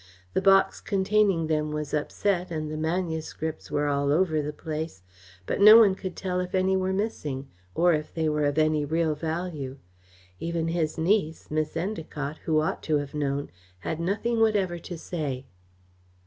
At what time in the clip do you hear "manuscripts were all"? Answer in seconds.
2.75-4.11